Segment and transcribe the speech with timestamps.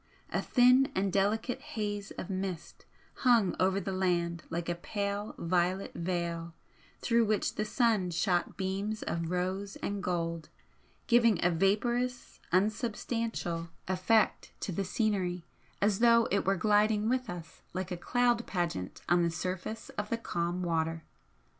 [0.31, 2.85] A thin and delicate haze of mist
[3.17, 6.55] hung over the land like a pale violet veil
[7.01, 10.49] through which the sun shot beams of rose and gold,
[11.05, 15.45] giving a vaporous unsubstantial effect to the scenery
[15.83, 20.09] as though it were gliding with us like a cloud pageant on the surface of
[20.09, 21.03] the calm water.